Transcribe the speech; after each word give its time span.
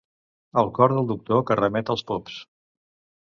El 0.61 0.69
cor 0.77 0.95
del 0.99 1.09
doctor 1.11 1.43
que 1.49 1.57
remet 1.59 1.91
als 1.97 2.05
pops. 2.13 2.39